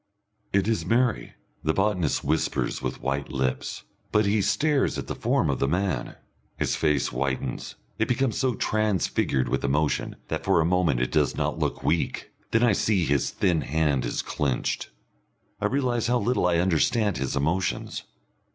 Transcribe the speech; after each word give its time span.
"It 0.51 0.67
is 0.67 0.83
Mary," 0.83 1.33
the 1.63 1.75
botanist 1.75 2.23
whispers 2.23 2.81
with 2.81 3.03
white 3.03 3.31
lips, 3.31 3.83
but 4.11 4.25
he 4.25 4.41
stares 4.41 4.97
at 4.97 5.05
the 5.05 5.13
form 5.13 5.47
of 5.47 5.59
the 5.59 5.67
man. 5.67 6.15
His 6.57 6.75
face 6.75 7.09
whitens, 7.09 7.75
it 7.99 8.07
becomes 8.07 8.35
so 8.35 8.55
transfigured 8.55 9.47
with 9.47 9.63
emotion 9.63 10.15
that 10.29 10.43
for 10.43 10.59
a 10.59 10.65
moment 10.65 11.01
it 11.01 11.11
does 11.11 11.37
not 11.37 11.59
look 11.59 11.83
weak. 11.83 12.31
Then 12.49 12.63
I 12.63 12.71
see 12.71 13.03
that 13.05 13.11
his 13.13 13.29
thin 13.29 13.61
hand 13.61 14.03
is 14.03 14.23
clenched. 14.23 14.89
I 15.59 15.65
realise 15.67 16.07
how 16.07 16.17
little 16.17 16.47
I 16.47 16.57
understand 16.57 17.17
his 17.17 17.35
emotions. 17.35 18.01